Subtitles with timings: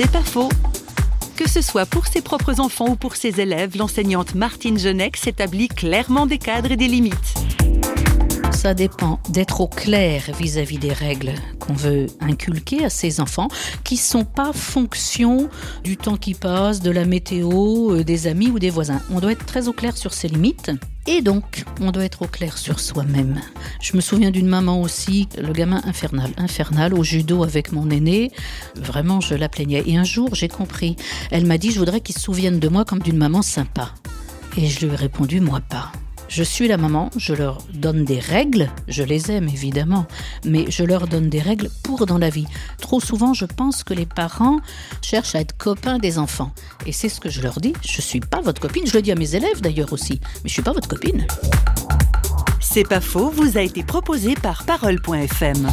[0.00, 0.48] C'est pas faux.
[1.36, 5.66] Que ce soit pour ses propres enfants ou pour ses élèves, l'enseignante Martine Genex établit
[5.66, 7.34] clairement des cadres et des limites.
[8.68, 13.48] Ça dépend d'être au clair vis-à-vis -vis des règles qu'on veut inculquer à ses enfants
[13.82, 15.48] qui sont pas fonction
[15.82, 19.00] du temps qui passe, de la météo, euh, des amis ou des voisins.
[19.10, 20.70] On doit être très au clair sur ses limites.
[21.06, 23.40] Et donc, on doit être au clair sur soi-même.
[23.80, 28.32] Je me souviens d'une maman aussi, le gamin infernal, infernal au judo avec mon aîné.
[28.76, 29.82] Vraiment, je la plaignais.
[29.86, 30.94] Et un jour, j'ai compris.
[31.30, 33.94] Elle m'a dit, je voudrais qu'ils se souviennent de moi comme d'une maman sympa.
[34.58, 35.90] Et je lui ai répondu, moi pas.
[36.28, 40.06] Je suis la maman, je leur donne des règles, je les aime évidemment,
[40.44, 42.46] mais je leur donne des règles pour dans la vie.
[42.80, 44.60] Trop souvent, je pense que les parents
[45.02, 46.52] cherchent à être copains des enfants.
[46.86, 49.10] Et c'est ce que je leur dis, je suis pas votre copine, je le dis
[49.10, 51.26] à mes élèves d'ailleurs aussi, mais je suis pas votre copine.
[52.60, 55.66] C'est pas faux, vous a été proposé par parole.fm.